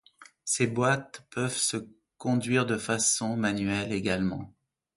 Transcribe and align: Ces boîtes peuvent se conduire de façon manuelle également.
Ces 0.45 0.65
boîtes 0.65 1.27
peuvent 1.29 1.55
se 1.55 1.77
conduire 2.17 2.65
de 2.65 2.75
façon 2.77 3.37
manuelle 3.37 3.91
également. 3.93 4.51